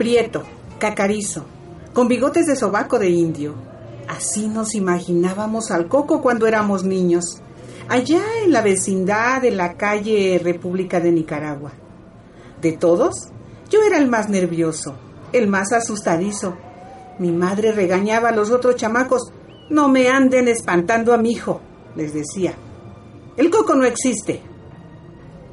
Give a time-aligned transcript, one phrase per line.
[0.00, 0.44] prieto,
[0.78, 1.44] cacarizo,
[1.92, 3.52] con bigotes de sobaco de indio.
[4.08, 7.42] Así nos imaginábamos al Coco cuando éramos niños,
[7.86, 11.72] allá en la vecindad de la calle República de Nicaragua.
[12.62, 13.28] De todos,
[13.68, 14.94] yo era el más nervioso,
[15.34, 16.56] el más asustadizo.
[17.18, 19.34] Mi madre regañaba a los otros chamacos,
[19.68, 21.60] no me anden espantando a mi hijo,
[21.94, 22.54] les decía.
[23.36, 24.40] El coco no existe.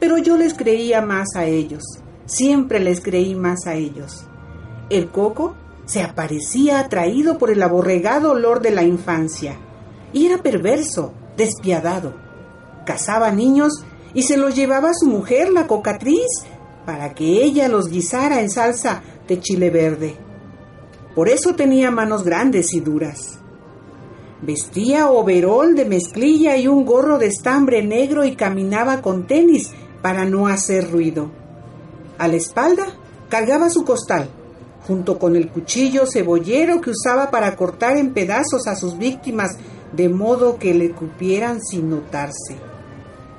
[0.00, 1.84] Pero yo les creía más a ellos,
[2.26, 4.26] siempre les creí más a ellos.
[4.90, 5.54] El coco
[5.84, 9.56] se aparecía atraído por el aborregado olor de la infancia
[10.12, 12.14] y era perverso, despiadado.
[12.86, 16.44] Cazaba niños y se los llevaba a su mujer, la cocatriz,
[16.84, 20.16] para que ella los guisara en salsa de chile verde.
[21.14, 23.38] Por eso tenía manos grandes y duras.
[24.40, 29.70] Vestía overol de mezclilla y un gorro de estambre negro y caminaba con tenis
[30.02, 31.30] para no hacer ruido.
[32.18, 32.86] A la espalda
[33.28, 34.28] cargaba su costal,
[34.86, 39.56] junto con el cuchillo cebollero que usaba para cortar en pedazos a sus víctimas
[39.92, 42.56] de modo que le cupieran sin notarse.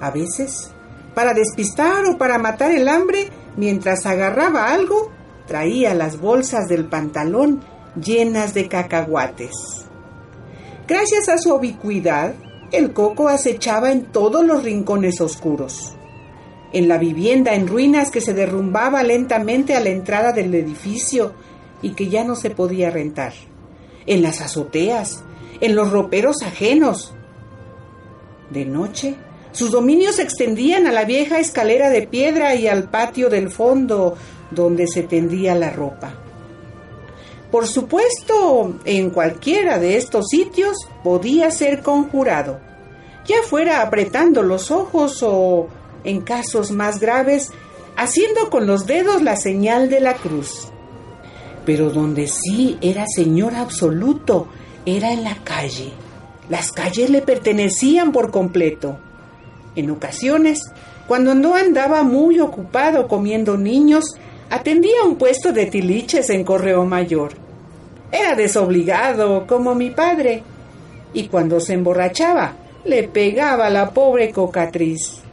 [0.00, 0.70] A veces,
[1.14, 5.10] para despistar o para matar el hambre, mientras agarraba algo,
[5.46, 7.62] traía las bolsas del pantalón
[8.00, 9.52] llenas de cacahuates.
[10.86, 12.34] Gracias a su ubicuidad,
[12.72, 15.94] el coco acechaba en todos los rincones oscuros.
[16.74, 21.32] En la vivienda en ruinas que se derrumbaba lentamente a la entrada del edificio
[21.80, 23.32] y que ya no se podía rentar.
[24.04, 25.24] En las azoteas,
[25.62, 27.14] en los roperos ajenos.
[28.50, 29.14] De noche,
[29.52, 34.16] sus dominios se extendían a la vieja escalera de piedra y al patio del fondo
[34.50, 36.14] donde se tendía la ropa.
[37.52, 42.58] Por supuesto, en cualquiera de estos sitios podía ser conjurado,
[43.26, 45.68] ya fuera apretando los ojos o,
[46.04, 47.50] en casos más graves,
[47.96, 50.68] haciendo con los dedos la señal de la cruz.
[51.64, 54.48] Pero donde sí era señor absoluto
[54.86, 55.92] era en la calle.
[56.48, 58.98] Las calles le pertenecían por completo.
[59.76, 60.60] En ocasiones,
[61.08, 64.04] cuando no andaba muy ocupado comiendo niños,
[64.50, 67.44] atendía un puesto de tiliches en Correo Mayor
[68.14, 70.44] era desobligado, como mi padre,
[71.12, 75.23] y cuando se emborrachaba, le pegaba a la pobre cocatriz.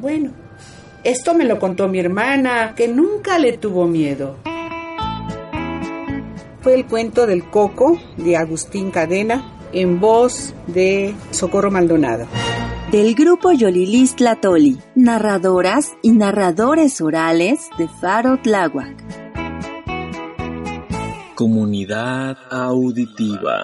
[0.00, 0.30] Bueno,
[1.04, 4.36] esto me lo contó mi hermana, que nunca le tuvo miedo.
[6.60, 12.26] Fue el cuento del coco de Agustín Cadena en voz de Socorro Maldonado.
[12.90, 18.96] Del grupo Yolilis Tlatoli, narradoras y narradores orales de Faro Tláhuac.
[21.34, 23.62] Comunidad auditiva.